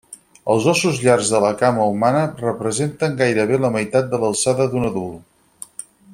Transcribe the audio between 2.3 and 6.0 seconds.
representen gairebé la meitat de l'alçada d'un adult.